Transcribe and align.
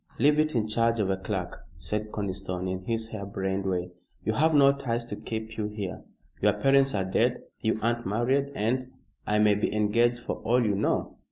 "Leave 0.17 0.39
it 0.39 0.55
in 0.55 0.67
charge 0.67 0.99
of 0.99 1.11
a 1.11 1.15
clerk," 1.17 1.63
said 1.77 2.11
Conniston, 2.11 2.67
in 2.67 2.85
his 2.85 3.09
hair 3.09 3.23
brained 3.23 3.67
way. 3.67 3.91
"You 4.25 4.33
have 4.33 4.55
no 4.55 4.71
ties 4.73 5.05
to 5.05 5.15
keep 5.15 5.57
you 5.57 5.67
here. 5.67 6.01
Your 6.41 6.53
parents 6.53 6.95
are 6.95 7.05
dead 7.05 7.43
you 7.59 7.79
aren't 7.83 8.07
married, 8.07 8.51
and" 8.55 8.87
"I 9.27 9.37
may 9.37 9.53
be 9.53 9.71
engaged 9.71 10.17
for 10.17 10.37
all 10.37 10.65
you 10.65 10.73
know." 10.75 11.17